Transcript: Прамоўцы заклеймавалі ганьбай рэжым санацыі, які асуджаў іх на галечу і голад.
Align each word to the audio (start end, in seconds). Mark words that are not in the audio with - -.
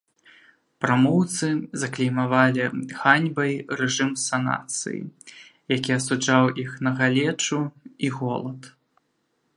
Прамоўцы 0.83 1.47
заклеймавалі 1.81 2.63
ганьбай 3.01 3.53
рэжым 3.81 4.11
санацыі, 4.25 5.01
які 5.77 5.91
асуджаў 5.99 6.43
іх 6.65 6.71
на 6.89 6.99
галечу 7.01 7.59
і 8.09 8.15
голад. 8.19 8.59